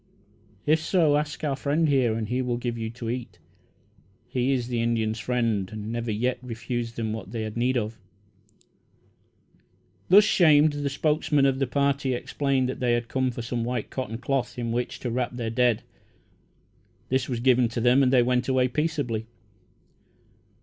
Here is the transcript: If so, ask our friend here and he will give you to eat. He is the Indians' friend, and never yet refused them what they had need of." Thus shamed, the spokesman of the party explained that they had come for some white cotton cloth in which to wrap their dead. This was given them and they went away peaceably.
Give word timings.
If 0.65 0.81
so, 0.81 1.15
ask 1.15 1.43
our 1.43 1.55
friend 1.55 1.87
here 1.87 2.15
and 2.15 2.27
he 2.27 2.41
will 2.41 2.57
give 2.57 2.75
you 2.75 2.89
to 2.89 3.07
eat. 3.07 3.37
He 4.27 4.51
is 4.51 4.67
the 4.67 4.81
Indians' 4.81 5.19
friend, 5.19 5.69
and 5.71 5.91
never 5.91 6.09
yet 6.11 6.39
refused 6.41 6.95
them 6.95 7.13
what 7.13 7.29
they 7.31 7.43
had 7.43 7.55
need 7.55 7.77
of." 7.77 7.99
Thus 10.09 10.23
shamed, 10.23 10.73
the 10.73 10.89
spokesman 10.89 11.45
of 11.45 11.59
the 11.59 11.67
party 11.67 12.15
explained 12.15 12.67
that 12.67 12.79
they 12.79 12.93
had 12.93 13.09
come 13.09 13.29
for 13.29 13.43
some 13.43 13.63
white 13.63 13.91
cotton 13.91 14.17
cloth 14.17 14.57
in 14.57 14.71
which 14.71 14.99
to 15.01 15.11
wrap 15.11 15.35
their 15.35 15.51
dead. 15.51 15.83
This 17.09 17.29
was 17.29 17.39
given 17.39 17.67
them 17.67 18.01
and 18.01 18.11
they 18.11 18.23
went 18.23 18.47
away 18.47 18.69
peaceably. 18.69 19.27